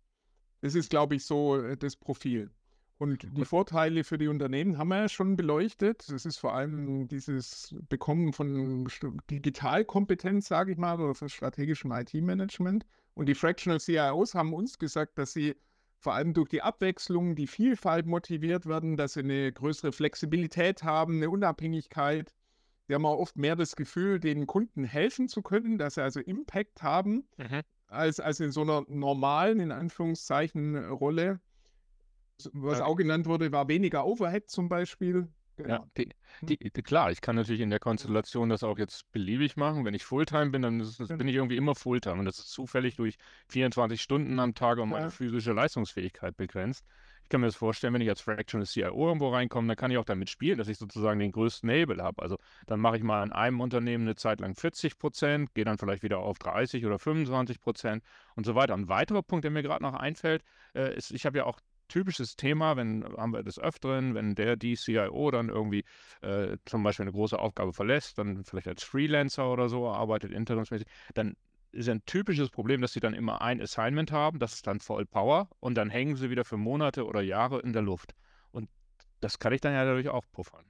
Das 0.62 0.74
ist, 0.74 0.90
glaube 0.90 1.14
ich, 1.14 1.24
so 1.24 1.62
äh, 1.62 1.76
das 1.76 1.94
Profil. 1.94 2.50
Und 2.98 3.26
die 3.36 3.44
Vorteile 3.44 4.04
für 4.04 4.16
die 4.16 4.28
Unternehmen 4.28 4.78
haben 4.78 4.88
wir 4.88 5.00
ja 5.00 5.08
schon 5.08 5.36
beleuchtet. 5.36 6.10
Das 6.10 6.24
ist 6.24 6.38
vor 6.38 6.54
allem 6.54 7.08
dieses 7.08 7.74
Bekommen 7.90 8.32
von 8.32 8.88
Digitalkompetenz, 9.30 10.48
sage 10.48 10.72
ich 10.72 10.78
mal, 10.78 10.98
oder 10.98 11.14
von 11.14 11.28
strategischem 11.28 11.92
IT-Management. 11.92 12.86
Und 13.12 13.26
die 13.26 13.34
Fractional 13.34 13.80
CIOs 13.80 14.34
haben 14.34 14.54
uns 14.54 14.78
gesagt, 14.78 15.18
dass 15.18 15.34
sie 15.34 15.56
vor 15.98 16.14
allem 16.14 16.32
durch 16.32 16.48
die 16.48 16.62
Abwechslung, 16.62 17.34
die 17.34 17.46
Vielfalt 17.46 18.06
motiviert 18.06 18.64
werden, 18.64 18.96
dass 18.96 19.14
sie 19.14 19.20
eine 19.20 19.52
größere 19.52 19.92
Flexibilität 19.92 20.82
haben, 20.82 21.16
eine 21.16 21.28
Unabhängigkeit. 21.28 22.34
Sie 22.86 22.94
haben 22.94 23.04
auch 23.04 23.18
oft 23.18 23.36
mehr 23.36 23.56
das 23.56 23.76
Gefühl, 23.76 24.20
den 24.20 24.46
Kunden 24.46 24.84
helfen 24.84 25.28
zu 25.28 25.42
können, 25.42 25.76
dass 25.76 25.94
sie 25.94 26.02
also 26.02 26.20
Impact 26.20 26.82
haben, 26.82 27.26
mhm. 27.36 27.60
als, 27.88 28.20
als 28.20 28.40
in 28.40 28.52
so 28.52 28.62
einer 28.62 28.84
normalen, 28.88 29.60
in 29.60 29.72
Anführungszeichen, 29.72 30.76
Rolle 30.88 31.40
was 32.52 32.80
auch 32.80 32.96
genannt 32.96 33.26
wurde, 33.26 33.50
war 33.52 33.68
weniger 33.68 34.06
Overhead 34.06 34.50
zum 34.50 34.68
Beispiel. 34.68 35.28
Genau. 35.56 35.70
Ja, 35.70 35.86
die, 35.96 36.10
hm. 36.40 36.48
die, 36.48 36.58
die, 36.58 36.82
klar, 36.82 37.10
ich 37.10 37.22
kann 37.22 37.36
natürlich 37.36 37.62
in 37.62 37.70
der 37.70 37.78
Konstellation 37.78 38.50
das 38.50 38.62
auch 38.62 38.78
jetzt 38.78 39.10
beliebig 39.12 39.56
machen. 39.56 39.86
Wenn 39.86 39.94
ich 39.94 40.04
Fulltime 40.04 40.50
bin, 40.50 40.62
dann 40.62 40.80
ist, 40.80 40.98
bin 40.98 41.28
ich 41.28 41.34
irgendwie 41.34 41.56
immer 41.56 41.74
Fulltime. 41.74 42.18
Und 42.18 42.26
das 42.26 42.38
ist 42.38 42.50
zufällig 42.50 42.96
durch 42.96 43.16
24 43.48 44.00
Stunden 44.00 44.38
am 44.38 44.54
Tag 44.54 44.78
und 44.78 44.90
meine 44.90 45.06
ja. 45.06 45.10
physische 45.10 45.52
Leistungsfähigkeit 45.52 46.36
begrenzt. 46.36 46.84
ich 47.22 47.30
kann 47.30 47.40
mir 47.40 47.46
das 47.46 47.56
vorstellen, 47.56 47.94
wenn 47.94 48.02
ich 48.02 48.10
als 48.10 48.20
Fractional 48.20 48.66
CIO 48.66 49.08
irgendwo 49.08 49.30
reinkomme, 49.30 49.68
dann 49.68 49.76
kann 49.78 49.90
ich 49.90 49.96
auch 49.96 50.04
damit 50.04 50.28
spielen, 50.28 50.58
dass 50.58 50.68
ich 50.68 50.76
sozusagen 50.76 51.20
den 51.20 51.32
größten 51.32 51.70
Hebel 51.70 52.02
habe. 52.02 52.20
Also 52.20 52.36
dann 52.66 52.78
mache 52.78 52.98
ich 52.98 53.02
mal 53.02 53.24
in 53.24 53.32
einem 53.32 53.60
Unternehmen 53.60 54.04
eine 54.04 54.14
Zeit 54.14 54.40
lang 54.40 54.54
40 54.54 54.98
Prozent, 54.98 55.54
gehe 55.54 55.64
dann 55.64 55.78
vielleicht 55.78 56.02
wieder 56.02 56.18
auf 56.18 56.38
30 56.38 56.84
oder 56.84 56.98
25 56.98 57.60
Prozent 57.60 58.04
und 58.34 58.44
so 58.44 58.54
weiter. 58.54 58.74
Ein 58.74 58.90
weiterer 58.90 59.22
Punkt, 59.22 59.44
der 59.44 59.50
mir 59.50 59.62
gerade 59.62 59.82
noch 59.82 59.94
einfällt, 59.94 60.44
äh, 60.74 60.94
ist, 60.94 61.12
ich 61.12 61.24
habe 61.24 61.38
ja 61.38 61.44
auch 61.44 61.60
typisches 61.88 62.36
Thema, 62.36 62.76
wenn 62.76 63.04
haben 63.16 63.32
wir 63.32 63.42
des 63.42 63.58
Öfteren, 63.58 64.14
wenn 64.14 64.34
der, 64.34 64.56
die 64.56 64.76
CIO 64.76 65.30
dann 65.30 65.48
irgendwie 65.48 65.84
äh, 66.22 66.56
zum 66.64 66.82
Beispiel 66.82 67.04
eine 67.04 67.12
große 67.12 67.38
Aufgabe 67.38 67.72
verlässt, 67.72 68.18
dann 68.18 68.44
vielleicht 68.44 68.68
als 68.68 68.82
Freelancer 68.82 69.50
oder 69.50 69.68
so 69.68 69.88
arbeitet, 69.88 70.32
interimsmäßig, 70.32 70.86
dann 71.14 71.36
ist 71.72 71.88
ein 71.88 72.04
typisches 72.06 72.50
Problem, 72.50 72.80
dass 72.80 72.92
sie 72.92 73.00
dann 73.00 73.14
immer 73.14 73.42
ein 73.42 73.60
Assignment 73.60 74.10
haben, 74.12 74.38
das 74.38 74.54
ist 74.54 74.66
dann 74.66 74.80
Voll 74.80 75.06
Power 75.06 75.48
und 75.60 75.74
dann 75.74 75.90
hängen 75.90 76.16
sie 76.16 76.30
wieder 76.30 76.44
für 76.44 76.56
Monate 76.56 77.04
oder 77.04 77.20
Jahre 77.20 77.60
in 77.60 77.72
der 77.72 77.82
Luft. 77.82 78.14
Und 78.50 78.70
das 79.20 79.38
kann 79.38 79.52
ich 79.52 79.60
dann 79.60 79.74
ja 79.74 79.84
dadurch 79.84 80.08
auch 80.08 80.24
puffern. 80.32 80.64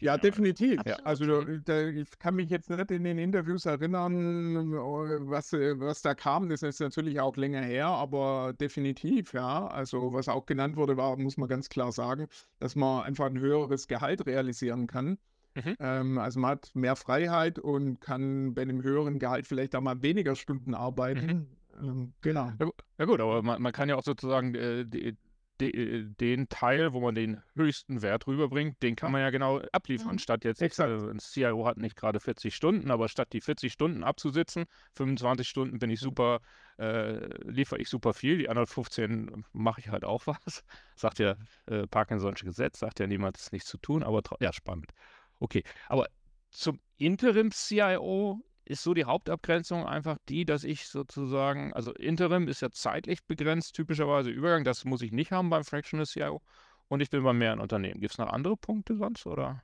Ja, 0.00 0.16
definitiv. 0.16 0.80
Ja. 0.86 0.96
Also 1.04 1.42
da, 1.42 1.88
ich 1.88 2.18
kann 2.18 2.34
mich 2.34 2.50
jetzt 2.50 2.70
nicht 2.70 2.90
in 2.90 3.04
den 3.04 3.18
Interviews 3.18 3.66
erinnern, 3.66 4.72
was, 4.72 5.52
was 5.52 6.02
da 6.02 6.14
kam. 6.14 6.48
Das 6.48 6.62
ist 6.62 6.80
natürlich 6.80 7.20
auch 7.20 7.36
länger 7.36 7.62
her, 7.62 7.86
aber 7.86 8.54
definitiv, 8.58 9.34
ja. 9.34 9.66
Also 9.66 10.12
was 10.12 10.28
auch 10.28 10.46
genannt 10.46 10.76
wurde, 10.76 10.96
war, 10.96 11.16
muss 11.16 11.36
man 11.36 11.48
ganz 11.48 11.68
klar 11.68 11.92
sagen, 11.92 12.26
dass 12.58 12.76
man 12.76 13.04
einfach 13.04 13.26
ein 13.26 13.38
höheres 13.38 13.88
Gehalt 13.88 14.26
realisieren 14.26 14.86
kann. 14.86 15.18
Mhm. 15.54 15.76
Ähm, 15.80 16.18
also 16.18 16.40
man 16.40 16.52
hat 16.52 16.70
mehr 16.74 16.96
Freiheit 16.96 17.58
und 17.58 18.00
kann 18.00 18.54
bei 18.54 18.62
einem 18.62 18.82
höheren 18.82 19.18
Gehalt 19.18 19.46
vielleicht 19.46 19.74
auch 19.74 19.80
mal 19.80 20.00
weniger 20.02 20.34
Stunden 20.36 20.74
arbeiten. 20.74 21.26
Mhm. 21.26 21.46
Ähm, 21.82 22.12
genau. 22.20 22.52
Ja, 22.98 23.04
gut, 23.04 23.20
aber 23.20 23.42
man, 23.42 23.60
man, 23.60 23.72
kann 23.72 23.88
ja 23.88 23.96
auch 23.96 24.02
sozusagen 24.02 24.54
äh, 24.54 24.84
die, 24.84 25.16
die, 25.60 26.06
den 26.18 26.48
Teil, 26.48 26.92
wo 26.92 27.00
man 27.00 27.14
den 27.14 27.42
höchsten 27.54 28.02
Wert 28.02 28.26
rüberbringt, 28.26 28.82
den 28.82 28.96
kann 28.96 29.12
man 29.12 29.20
ja 29.20 29.30
genau 29.30 29.60
abliefern. 29.72 30.12
Mhm. 30.12 30.18
Statt 30.18 30.44
jetzt, 30.44 30.60
äh, 30.60 30.84
ein 30.84 31.18
CIO 31.18 31.66
hat 31.66 31.76
nicht 31.76 31.96
gerade 31.96 32.20
40 32.20 32.54
Stunden, 32.54 32.90
aber 32.90 33.08
statt 33.08 33.32
die 33.32 33.40
40 33.40 33.72
Stunden 33.72 34.02
abzusitzen, 34.02 34.64
25 34.94 35.48
Stunden 35.48 35.78
bin 35.78 35.90
ich 35.90 36.00
super, 36.00 36.40
äh, 36.78 37.26
liefere 37.48 37.80
ich 37.80 37.88
super 37.88 38.14
viel, 38.14 38.38
die 38.38 38.48
anderen 38.48 38.66
15 38.66 39.44
mache 39.52 39.80
ich 39.80 39.88
halt 39.88 40.04
auch 40.04 40.26
was. 40.26 40.64
Sagt 40.96 41.18
ja 41.18 41.36
äh, 41.66 41.86
Parkinson'sche 41.86 42.44
Gesetz, 42.44 42.78
sagt 42.78 43.00
ja 43.00 43.06
niemand, 43.06 43.38
es 43.38 43.52
nichts 43.52 43.68
zu 43.68 43.78
tun, 43.78 44.02
aber 44.02 44.22
ja, 44.40 44.52
spannend. 44.52 44.90
Okay, 45.38 45.62
aber 45.88 46.06
zum 46.50 46.80
Interim-CIO 46.96 48.42
ist 48.70 48.84
so 48.84 48.94
die 48.94 49.04
Hauptabgrenzung 49.04 49.84
einfach 49.84 50.16
die, 50.28 50.44
dass 50.44 50.62
ich 50.62 50.86
sozusagen, 50.86 51.72
also 51.72 51.92
Interim 51.92 52.46
ist 52.46 52.62
ja 52.62 52.70
zeitlich 52.70 53.24
begrenzt, 53.24 53.74
typischerweise 53.74 54.30
Übergang, 54.30 54.62
das 54.62 54.84
muss 54.84 55.02
ich 55.02 55.10
nicht 55.10 55.32
haben 55.32 55.50
beim 55.50 55.64
Fractional 55.64 56.06
CIO 56.06 56.40
und 56.88 57.00
ich 57.00 57.10
bin 57.10 57.24
bei 57.24 57.32
mehreren 57.32 57.58
Unternehmen. 57.58 58.00
Gibt 58.00 58.12
es 58.12 58.18
noch 58.18 58.32
andere 58.32 58.56
Punkte 58.56 58.96
sonst 58.96 59.26
oder 59.26 59.62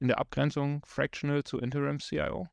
in 0.00 0.08
der 0.08 0.18
Abgrenzung 0.18 0.82
Fractional 0.84 1.44
zu 1.44 1.58
Interim 1.58 2.00
CIO? 2.00 2.48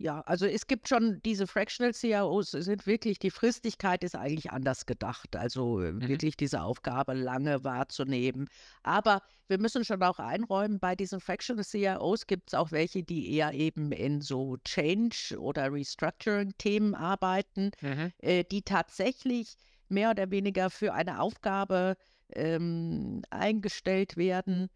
Ja, 0.00 0.22
also 0.22 0.46
es 0.46 0.66
gibt 0.66 0.88
schon 0.88 1.20
diese 1.26 1.46
Fractional 1.46 1.92
CIOs, 1.92 2.52
sind 2.52 2.86
wirklich, 2.86 3.18
die 3.18 3.30
Fristigkeit 3.30 4.02
ist 4.02 4.16
eigentlich 4.16 4.50
anders 4.50 4.86
gedacht. 4.86 5.36
Also 5.36 5.82
äh, 5.82 5.92
mhm. 5.92 6.08
wirklich 6.08 6.38
diese 6.38 6.62
Aufgabe 6.62 7.12
lange 7.12 7.64
wahrzunehmen. 7.64 8.48
Aber 8.82 9.20
wir 9.48 9.58
müssen 9.58 9.84
schon 9.84 10.02
auch 10.02 10.18
einräumen, 10.18 10.80
bei 10.80 10.96
diesen 10.96 11.20
Fractional 11.20 11.66
CIOs 11.66 12.26
gibt 12.26 12.48
es 12.48 12.54
auch 12.54 12.72
welche, 12.72 13.02
die 13.02 13.30
eher 13.34 13.52
eben 13.52 13.92
in 13.92 14.22
so 14.22 14.56
Change- 14.64 15.38
oder 15.38 15.70
Restructuring-Themen 15.70 16.94
arbeiten, 16.94 17.70
mhm. 17.82 18.10
äh, 18.20 18.44
die 18.44 18.62
tatsächlich 18.62 19.54
mehr 19.90 20.12
oder 20.12 20.30
weniger 20.30 20.70
für 20.70 20.94
eine 20.94 21.20
Aufgabe 21.20 21.98
ähm, 22.34 23.20
eingestellt 23.28 24.16
werden 24.16 24.70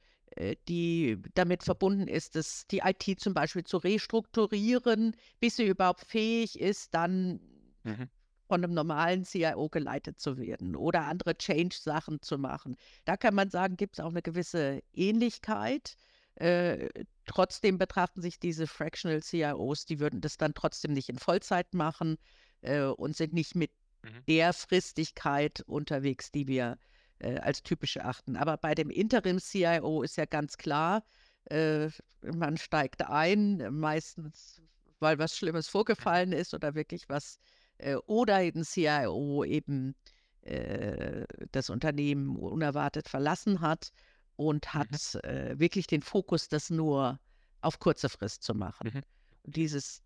die 0.68 1.18
damit 1.34 1.62
verbunden 1.62 2.08
ist, 2.08 2.34
dass 2.34 2.66
die 2.66 2.82
IT 2.84 3.20
zum 3.20 3.34
Beispiel 3.34 3.64
zu 3.64 3.76
restrukturieren, 3.76 5.16
bis 5.40 5.56
sie 5.56 5.66
überhaupt 5.66 6.00
fähig 6.00 6.58
ist, 6.58 6.92
dann 6.94 7.40
mhm. 7.84 8.08
von 8.48 8.64
einem 8.64 8.74
normalen 8.74 9.24
CIO 9.24 9.68
geleitet 9.68 10.18
zu 10.18 10.36
werden 10.36 10.74
oder 10.74 11.02
andere 11.02 11.36
Change-Sachen 11.36 12.20
zu 12.20 12.38
machen. 12.38 12.76
Da 13.04 13.16
kann 13.16 13.34
man 13.34 13.50
sagen, 13.50 13.76
gibt 13.76 13.98
es 13.98 14.04
auch 14.04 14.10
eine 14.10 14.22
gewisse 14.22 14.82
Ähnlichkeit. 14.92 15.96
Äh, 16.34 16.88
trotzdem 17.26 17.78
betrachten 17.78 18.20
sich 18.20 18.40
diese 18.40 18.66
Fractional 18.66 19.22
CIOs, 19.22 19.86
die 19.86 20.00
würden 20.00 20.20
das 20.20 20.36
dann 20.36 20.52
trotzdem 20.52 20.92
nicht 20.92 21.08
in 21.08 21.18
Vollzeit 21.18 21.74
machen 21.74 22.18
äh, 22.62 22.82
und 22.82 23.16
sind 23.16 23.32
nicht 23.32 23.54
mit 23.54 23.70
mhm. 24.02 24.24
der 24.26 24.52
Fristigkeit 24.52 25.60
unterwegs, 25.60 26.32
die 26.32 26.48
wir 26.48 26.72
äh, 26.72 26.93
äh, 27.24 27.38
als 27.38 27.62
typisch 27.62 27.96
erachten. 27.96 28.36
Aber 28.36 28.56
bei 28.56 28.74
dem 28.74 28.90
Interim-CIO 28.90 30.02
ist 30.02 30.16
ja 30.16 30.26
ganz 30.26 30.56
klar, 30.56 31.04
äh, 31.46 31.88
man 32.22 32.56
steigt 32.56 33.02
ein, 33.02 33.66
meistens 33.70 34.62
weil 35.00 35.18
was 35.18 35.36
Schlimmes 35.36 35.68
vorgefallen 35.68 36.32
ist 36.32 36.54
oder 36.54 36.74
wirklich 36.74 37.08
was, 37.08 37.38
äh, 37.78 37.96
oder 38.06 38.36
ein 38.36 38.64
CIO 38.64 39.44
eben 39.44 39.94
äh, 40.42 41.24
das 41.52 41.70
Unternehmen 41.70 42.36
unerwartet 42.36 43.08
verlassen 43.08 43.60
hat 43.60 43.90
und 44.36 44.74
hat 44.74 44.90
mhm. 44.90 45.20
Äh, 45.30 45.58
wirklich 45.58 45.86
den 45.86 46.02
Fokus, 46.02 46.48
das 46.48 46.70
nur 46.70 47.20
auf 47.60 47.78
kurze 47.78 48.08
Frist 48.08 48.42
zu 48.42 48.54
machen. 48.54 48.90
Mhm. 48.92 49.02
Dieses 49.44 50.02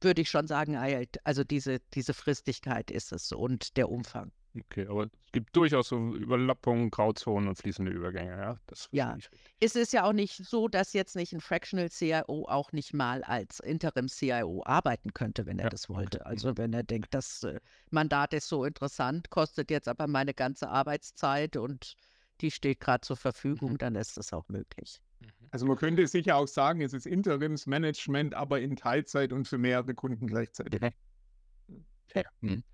würde 0.00 0.22
ich 0.22 0.30
schon 0.30 0.46
sagen, 0.46 0.76
also 1.24 1.44
diese, 1.44 1.78
diese 1.92 2.14
Fristigkeit 2.14 2.90
ist 2.90 3.12
es 3.12 3.32
und 3.32 3.76
der 3.76 3.90
Umfang. 3.90 4.32
Okay, 4.58 4.86
aber 4.88 5.04
es 5.04 5.32
gibt 5.32 5.54
durchaus 5.54 5.88
so 5.88 6.14
Überlappungen, 6.14 6.90
Grauzonen 6.90 7.48
und 7.48 7.56
fließende 7.56 7.92
Übergänge, 7.92 8.32
ja? 8.32 8.56
Das 8.66 8.88
ja, 8.90 9.16
es 9.60 9.76
ist 9.76 9.92
ja 9.92 10.04
auch 10.04 10.12
nicht 10.12 10.44
so, 10.44 10.66
dass 10.66 10.92
jetzt 10.92 11.14
nicht 11.14 11.32
ein 11.32 11.40
Fractional 11.40 11.88
CIO 11.88 12.46
auch 12.48 12.72
nicht 12.72 12.92
mal 12.92 13.22
als 13.22 13.60
Interim 13.60 14.08
CIO 14.08 14.62
arbeiten 14.64 15.14
könnte, 15.14 15.46
wenn 15.46 15.60
er 15.60 15.66
ja, 15.66 15.70
das 15.70 15.88
wollte. 15.88 16.20
Okay. 16.20 16.28
Also 16.28 16.56
wenn 16.56 16.72
er 16.72 16.82
denkt, 16.82 17.14
das 17.14 17.44
äh, 17.44 17.60
Mandat 17.90 18.34
ist 18.34 18.48
so 18.48 18.64
interessant, 18.64 19.30
kostet 19.30 19.70
jetzt 19.70 19.86
aber 19.86 20.08
meine 20.08 20.34
ganze 20.34 20.68
Arbeitszeit 20.68 21.56
und 21.56 21.94
die 22.40 22.50
steht 22.50 22.80
gerade 22.80 23.02
zur 23.02 23.16
Verfügung, 23.16 23.72
mhm. 23.72 23.78
dann 23.78 23.94
ist 23.94 24.16
das 24.16 24.32
auch 24.32 24.48
möglich. 24.48 25.00
Mhm. 25.20 25.28
Also 25.52 25.66
man 25.66 25.76
könnte 25.76 26.08
sicher 26.08 26.36
auch 26.36 26.48
sagen, 26.48 26.80
es 26.80 26.92
ist 26.92 27.06
Interimsmanagement, 27.06 28.34
aber 28.34 28.60
in 28.60 28.74
Teilzeit 28.74 29.32
und 29.32 29.46
für 29.46 29.58
mehrere 29.58 29.94
Kunden 29.94 30.26
gleichzeitig. 30.26 30.80
Mhm. 30.80 31.84
Ja. 32.14 32.22
Mhm. 32.40 32.64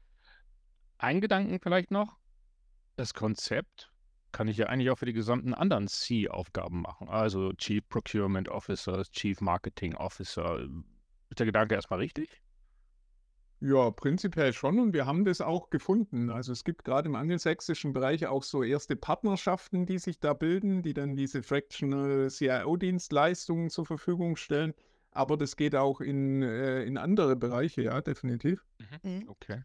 Ein 0.99 1.21
Gedanken 1.21 1.59
vielleicht 1.61 1.91
noch. 1.91 2.17
Das 2.97 3.13
Konzept 3.13 3.93
kann 4.33 4.49
ich 4.49 4.57
ja 4.57 4.67
eigentlich 4.67 4.91
auch 4.91 4.99
für 4.99 5.07
die 5.07 5.13
gesamten 5.13 5.55
anderen 5.55 5.89
C-Aufgaben 5.89 6.83
machen. 6.83 7.09
Also 7.09 7.53
Chief 7.55 7.87
Procurement 7.89 8.49
Officer, 8.49 9.03
Chief 9.05 9.41
Marketing 9.41 9.95
Officer. 9.95 10.61
Ist 11.31 11.39
der 11.39 11.47
Gedanke 11.47 11.75
erstmal 11.75 12.01
richtig? 12.01 12.43
Ja, 13.61 13.91
prinzipiell 13.91 14.53
schon 14.53 14.79
und 14.79 14.93
wir 14.93 15.07
haben 15.07 15.25
das 15.25 15.41
auch 15.41 15.71
gefunden. 15.71 16.29
Also 16.29 16.53
es 16.53 16.65
gibt 16.65 16.85
gerade 16.85 17.09
im 17.09 17.15
angelsächsischen 17.15 17.95
Bereich 17.95 18.27
auch 18.27 18.43
so 18.43 18.63
erste 18.63 18.97
Partnerschaften, 18.97 19.87
die 19.87 19.99
sich 19.99 20.21
da 20.21 20.35
bilden, 20.35 20.83
die 20.83 20.93
dann 20.93 21.17
diese 21.17 21.43
Fractional 21.43 22.29
CIO-Dienstleistungen 22.29 23.71
zur 23.71 23.87
Verfügung 23.87 24.37
stellen. 24.37 24.75
Aber 25.13 25.39
das 25.39 25.57
geht 25.57 25.75
auch 25.75 26.03
in, 26.03 26.43
äh, 26.43 26.83
in 26.83 26.99
andere 26.99 27.37
Bereiche, 27.37 27.83
ja, 27.83 28.03
definitiv. 28.03 28.63
Mhm. 29.03 29.11
mhm. 29.11 29.29
Okay. 29.31 29.63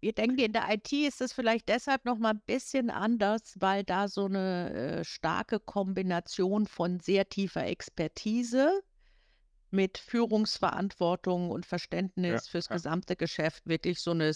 Ich 0.00 0.14
denke, 0.14 0.44
in 0.44 0.52
der 0.52 0.68
IT 0.70 0.92
ist 0.92 1.20
es 1.20 1.32
vielleicht 1.32 1.68
deshalb 1.68 2.04
noch 2.04 2.18
mal 2.18 2.30
ein 2.30 2.42
bisschen 2.46 2.90
anders, 2.90 3.54
weil 3.58 3.84
da 3.84 4.08
so 4.08 4.24
eine 4.24 4.72
äh, 4.72 5.04
starke 5.04 5.60
Kombination 5.60 6.66
von 6.66 7.00
sehr 7.00 7.28
tiefer 7.28 7.66
Expertise 7.66 8.82
mit 9.70 9.98
Führungsverantwortung 9.98 11.50
und 11.50 11.66
Verständnis 11.66 12.46
ja, 12.46 12.50
fürs 12.50 12.68
ja. 12.68 12.76
gesamte 12.76 13.14
Geschäft 13.14 13.66
wirklich 13.66 14.00
so 14.00 14.12
eine 14.12 14.32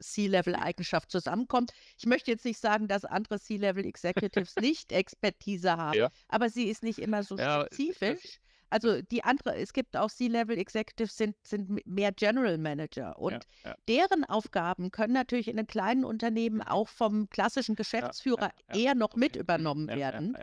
C-Level-Eigenschaft 0.00 1.10
zusammenkommt. 1.10 1.72
Ich 1.98 2.06
möchte 2.06 2.30
jetzt 2.30 2.44
nicht 2.44 2.60
sagen, 2.60 2.88
dass 2.88 3.04
andere 3.04 3.40
C-Level-Executives 3.40 4.56
nicht 4.60 4.92
Expertise 4.92 5.76
haben, 5.76 5.98
ja. 5.98 6.10
aber 6.28 6.50
sie 6.50 6.64
ist 6.64 6.82
nicht 6.82 6.98
immer 6.98 7.22
so 7.22 7.38
spezifisch. 7.38 8.40
Also 8.70 9.00
die 9.00 9.22
andere, 9.22 9.56
es 9.56 9.72
gibt 9.72 9.96
auch 9.96 10.10
C-Level 10.10 10.58
Executives 10.58 11.16
sind, 11.16 11.36
sind 11.46 11.86
mehr 11.86 12.12
General 12.12 12.58
Manager 12.58 13.18
und 13.18 13.46
ja, 13.64 13.70
ja. 13.70 13.76
deren 13.88 14.24
Aufgaben 14.24 14.90
können 14.90 15.12
natürlich 15.12 15.48
in 15.48 15.58
einem 15.58 15.68
kleinen 15.68 16.04
Unternehmen 16.04 16.62
auch 16.62 16.88
vom 16.88 17.28
klassischen 17.30 17.76
Geschäftsführer 17.76 18.50
ja, 18.68 18.74
eher 18.74 18.94
noch 18.94 19.14
mit 19.14 19.36
übernommen 19.36 19.88
werden. 19.88 20.36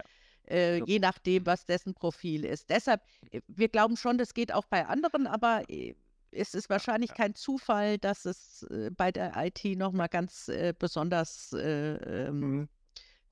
Äh, 0.45 0.83
je 0.83 0.99
nachdem, 0.99 1.45
was 1.45 1.65
dessen 1.65 1.93
Profil 1.93 2.43
ist. 2.43 2.69
Deshalb, 2.69 3.01
äh, 3.31 3.39
wir 3.47 3.69
glauben 3.69 3.95
schon, 3.95 4.17
das 4.17 4.33
geht 4.33 4.53
auch 4.53 4.65
bei 4.65 4.85
anderen, 4.85 5.25
aber 5.25 5.63
äh, 5.69 5.95
es 6.31 6.53
ist 6.53 6.69
wahrscheinlich 6.69 7.13
kein 7.13 7.33
Zufall, 7.33 7.97
dass 7.97 8.25
es 8.25 8.63
äh, 8.63 8.89
bei 8.91 9.11
der 9.11 9.33
IT 9.37 9.63
nochmal 9.77 10.09
ganz 10.09 10.49
äh, 10.49 10.73
besonders 10.77 11.53
äh, 11.53 11.95
ähm, 12.27 12.39
mhm 12.39 12.69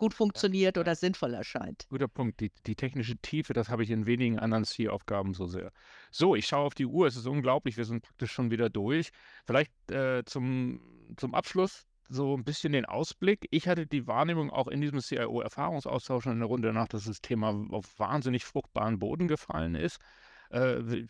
gut 0.01 0.15
funktioniert 0.15 0.79
oder 0.79 0.95
sinnvoll 0.95 1.35
erscheint. 1.35 1.85
Guter 1.89 2.07
Punkt. 2.07 2.39
Die, 2.39 2.51
die 2.65 2.75
technische 2.75 3.17
Tiefe, 3.17 3.53
das 3.53 3.69
habe 3.69 3.83
ich 3.83 3.91
in 3.91 4.07
wenigen 4.07 4.39
anderen 4.39 4.65
C-Aufgaben 4.65 5.35
so 5.35 5.45
sehr. 5.45 5.71
So, 6.09 6.35
ich 6.35 6.47
schaue 6.47 6.65
auf 6.65 6.73
die 6.73 6.87
Uhr, 6.87 7.05
es 7.05 7.15
ist 7.15 7.27
unglaublich, 7.27 7.77
wir 7.77 7.85
sind 7.85 8.01
praktisch 8.01 8.31
schon 8.31 8.49
wieder 8.49 8.71
durch. 8.71 9.11
Vielleicht 9.45 9.71
äh, 9.91 10.23
zum, 10.25 10.81
zum 11.17 11.35
Abschluss 11.35 11.85
so 12.09 12.35
ein 12.35 12.43
bisschen 12.43 12.73
den 12.73 12.85
Ausblick. 12.85 13.47
Ich 13.51 13.67
hatte 13.67 13.85
die 13.85 14.07
Wahrnehmung 14.07 14.49
auch 14.49 14.67
in 14.69 14.81
diesem 14.81 15.01
CIO-Erfahrungsaustausch 15.01 16.25
in 16.25 16.39
der 16.39 16.47
Runde 16.47 16.69
danach, 16.69 16.87
dass 16.87 17.05
das 17.05 17.21
Thema 17.21 17.67
auf 17.69 17.99
wahnsinnig 17.99 18.43
fruchtbaren 18.43 18.97
Boden 18.97 19.27
gefallen 19.27 19.75
ist. 19.75 19.99
Äh, 20.51 21.05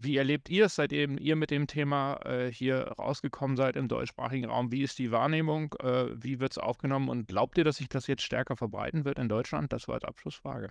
wie, 0.00 0.16
erlebt 0.16 0.48
ihr 0.48 0.66
es, 0.66 0.76
seitdem 0.76 1.18
ihr 1.18 1.34
mit 1.34 1.50
dem 1.50 1.66
Thema 1.66 2.20
äh, 2.24 2.52
hier 2.52 2.82
rausgekommen 2.98 3.56
seid 3.56 3.74
im 3.76 3.88
deutschsprachigen 3.88 4.46
Raum? 4.46 4.70
Wie 4.70 4.82
ist 4.82 4.98
die 4.98 5.10
Wahrnehmung? 5.10 5.74
Äh, 5.80 6.10
wie 6.14 6.38
wird 6.38 6.52
es 6.52 6.58
aufgenommen? 6.58 7.08
Und 7.08 7.26
glaubt 7.26 7.58
ihr, 7.58 7.64
dass 7.64 7.76
sich 7.76 7.88
das 7.88 8.06
jetzt 8.06 8.22
stärker 8.22 8.56
verbreiten 8.56 9.04
wird 9.04 9.18
in 9.18 9.28
Deutschland? 9.28 9.72
Das 9.72 9.88
war 9.88 9.96
als 9.96 10.04
Abschlussfrage. 10.04 10.68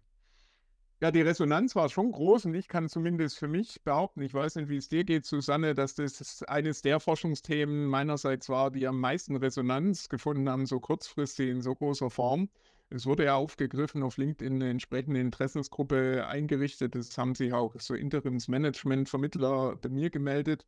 Ja, 1.02 1.12
die 1.12 1.20
Resonanz 1.20 1.76
war 1.76 1.90
schon 1.90 2.14
groß 2.14 2.46
und 2.46 2.54
ich 2.56 2.70
kann 2.70 2.88
zumindest 2.88 3.38
für 3.38 3.50
mich 3.50 3.84
behaupten, 3.84 4.22
ich 4.22 4.34
weiß 4.34 4.56
nicht, 4.56 4.70
wie 4.70 4.78
es 4.78 4.88
dir 4.88 5.04
geht, 5.04 5.26
Susanne, 5.26 5.74
dass 5.74 5.96
das 5.96 6.44
eines 6.44 6.82
der 6.82 7.02
Forschungsthemen 7.02 7.88
meinerseits 7.88 8.48
war, 8.48 8.72
die 8.72 8.88
am 8.88 9.02
meisten 9.02 9.36
Resonanz 9.36 10.08
gefunden 10.08 10.48
haben, 10.48 10.66
so 10.66 10.80
kurzfristig 10.80 11.50
in 11.50 11.62
so 11.62 11.76
großer 11.76 12.10
Form. 12.10 12.48
Es 12.94 13.08
wurde 13.08 13.26
ja 13.26 13.36
aufgegriffen, 13.36 14.04
auf 14.04 14.18
LinkedIn 14.18 14.54
eine 14.54 14.70
entsprechende 14.70 15.20
Interessensgruppe 15.20 16.28
eingerichtet. 16.28 16.94
Das 16.94 17.18
haben 17.18 17.34
sich 17.34 17.52
auch 17.52 17.74
so 17.80 17.96
Interimsmanagement-Vermittler 17.96 19.78
bei 19.78 19.90
mir 19.90 20.12
gemeldet. 20.12 20.64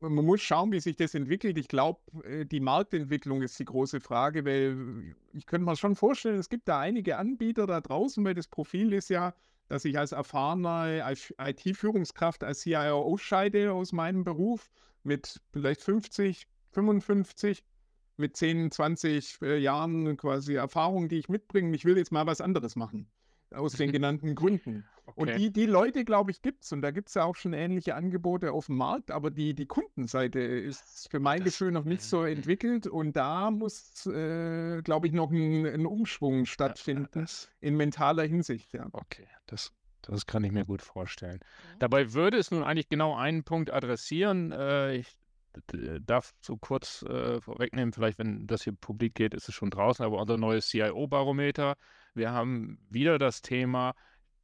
Man 0.00 0.24
muss 0.24 0.40
schauen, 0.40 0.72
wie 0.72 0.80
sich 0.80 0.96
das 0.96 1.14
entwickelt. 1.14 1.58
Ich 1.58 1.68
glaube, 1.68 2.00
äh, 2.24 2.44
die 2.44 2.58
Marktentwicklung 2.58 3.40
ist 3.42 3.56
die 3.60 3.64
große 3.64 4.00
Frage, 4.00 4.44
weil 4.44 5.14
ich 5.32 5.46
könnte 5.46 5.64
mir 5.64 5.76
schon 5.76 5.94
vorstellen, 5.94 6.40
es 6.40 6.48
gibt 6.48 6.66
da 6.66 6.80
einige 6.80 7.16
Anbieter 7.18 7.68
da 7.68 7.80
draußen, 7.80 8.24
weil 8.24 8.34
das 8.34 8.48
Profil 8.48 8.92
ist 8.92 9.08
ja, 9.08 9.32
dass 9.68 9.84
ich 9.84 9.96
als 9.96 10.10
erfahrene 10.10 11.04
IT-Führungskraft 11.38 12.42
als 12.42 12.62
CIO 12.62 13.00
ausscheide 13.00 13.72
aus 13.72 13.92
meinem 13.92 14.24
Beruf 14.24 14.72
mit 15.04 15.40
vielleicht 15.52 15.82
50, 15.82 16.48
55 16.72 17.62
mit 18.16 18.36
10, 18.36 18.70
20 18.70 19.38
äh, 19.42 19.58
Jahren 19.58 20.16
quasi 20.16 20.54
Erfahrung, 20.54 21.08
die 21.08 21.18
ich 21.18 21.28
mitbringe. 21.28 21.74
Ich 21.74 21.84
will 21.84 21.96
jetzt 21.96 22.12
mal 22.12 22.26
was 22.26 22.40
anderes 22.40 22.76
machen. 22.76 23.08
Aus 23.50 23.74
den 23.74 23.92
genannten 23.92 24.34
Gründen. 24.34 24.84
Okay. 25.04 25.20
Und 25.20 25.38
die, 25.38 25.52
die 25.52 25.66
Leute, 25.66 26.04
glaube 26.04 26.30
ich, 26.30 26.42
gibt 26.42 26.64
es. 26.64 26.72
Und 26.72 26.80
da 26.82 26.90
gibt 26.90 27.08
es 27.08 27.14
ja 27.14 27.24
auch 27.24 27.36
schon 27.36 27.52
ähnliche 27.52 27.94
Angebote 27.94 28.52
auf 28.52 28.66
dem 28.66 28.76
Markt. 28.76 29.10
Aber 29.10 29.30
die, 29.30 29.54
die 29.54 29.66
Kundenseite 29.66 30.40
ist 30.40 31.10
für 31.10 31.20
mein 31.20 31.44
Gefühl 31.44 31.72
noch 31.72 31.84
nicht 31.84 32.02
so 32.02 32.24
entwickelt. 32.24 32.86
Und 32.86 33.14
da 33.14 33.50
muss, 33.50 34.06
äh, 34.06 34.80
glaube 34.82 35.06
ich, 35.06 35.12
noch 35.12 35.30
ein, 35.30 35.66
ein 35.66 35.86
Umschwung 35.86 36.46
stattfinden 36.46 37.08
das, 37.12 37.50
in 37.60 37.76
mentaler 37.76 38.24
Hinsicht. 38.24 38.72
Ja. 38.72 38.88
Okay, 38.92 39.26
das, 39.46 39.72
das 40.02 40.26
kann 40.26 40.44
ich 40.44 40.52
mir 40.52 40.64
gut 40.64 40.82
vorstellen. 40.82 41.40
Mhm. 41.40 41.78
Dabei 41.80 42.12
würde 42.14 42.38
es 42.38 42.50
nun 42.50 42.62
eigentlich 42.62 42.88
genau 42.88 43.14
einen 43.16 43.44
Punkt 43.44 43.72
adressieren. 43.72 44.52
Äh, 44.52 44.96
ich 44.96 45.16
darf 46.00 46.32
so 46.40 46.56
kurz 46.56 47.02
äh, 47.02 47.40
vorwegnehmen, 47.40 47.92
vielleicht 47.92 48.18
wenn 48.18 48.46
das 48.46 48.64
hier 48.64 48.74
publik 48.74 49.14
geht, 49.14 49.34
ist 49.34 49.48
es 49.48 49.54
schon 49.54 49.70
draußen, 49.70 50.04
aber 50.04 50.18
unser 50.18 50.38
neues 50.38 50.68
CIO-Barometer. 50.68 51.76
Wir 52.14 52.32
haben 52.32 52.78
wieder 52.88 53.18
das 53.18 53.42
Thema, 53.42 53.94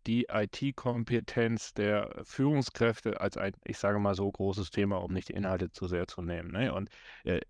die 0.07 0.27
IT-Kompetenz 0.31 1.75
der 1.75 2.21
Führungskräfte 2.23 3.21
als 3.21 3.37
ein, 3.37 3.53
ich 3.65 3.79
sage 3.79 3.99
mal 3.99 4.15
so, 4.15 4.31
großes 4.31 4.71
Thema, 4.71 4.97
um 4.97 5.13
nicht 5.13 5.29
die 5.29 5.35
Inhalte 5.35 5.71
zu 5.71 5.87
sehr 5.87 6.07
zu 6.07 6.23
nehmen. 6.23 6.51
Ne? 6.51 6.73
Und 6.73 6.89
äh, 7.25 7.41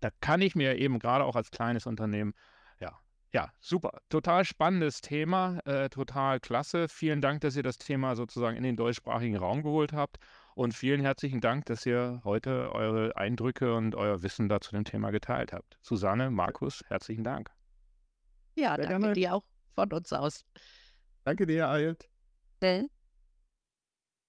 da 0.00 0.10
kann 0.20 0.40
ich 0.40 0.54
mir 0.54 0.76
eben 0.78 0.98
gerade 0.98 1.24
auch 1.24 1.36
als 1.36 1.50
kleines 1.50 1.86
Unternehmen, 1.86 2.34
ja, 2.80 2.98
ja, 3.32 3.50
super, 3.60 4.00
total 4.08 4.44
spannendes 4.44 5.00
Thema, 5.00 5.60
äh, 5.64 5.88
total 5.90 6.40
klasse. 6.40 6.88
Vielen 6.88 7.20
Dank, 7.20 7.42
dass 7.42 7.56
ihr 7.56 7.62
das 7.62 7.78
Thema 7.78 8.16
sozusagen 8.16 8.56
in 8.56 8.62
den 8.62 8.76
deutschsprachigen 8.76 9.36
Raum 9.36 9.62
geholt 9.62 9.92
habt. 9.92 10.18
Und 10.54 10.74
vielen 10.74 11.00
herzlichen 11.00 11.40
Dank, 11.40 11.64
dass 11.66 11.86
ihr 11.86 12.20
heute 12.24 12.72
eure 12.72 13.16
Eindrücke 13.16 13.74
und 13.74 13.94
euer 13.94 14.22
Wissen 14.22 14.48
da 14.48 14.60
zu 14.60 14.72
dem 14.72 14.84
Thema 14.84 15.10
geteilt 15.10 15.52
habt. 15.52 15.78
Susanne, 15.80 16.30
Markus, 16.30 16.82
herzlichen 16.88 17.24
Dank. 17.24 17.50
Ja, 18.54 18.76
Sehr 18.76 18.86
danke 18.86 18.98
gerne. 19.00 19.14
dir 19.14 19.34
auch 19.34 19.44
von 19.74 19.90
uns 19.92 20.12
aus. 20.12 20.44
Danke 21.24 21.46
dir, 21.46 21.68
Alt. 21.68 22.08
Denn 22.60 22.88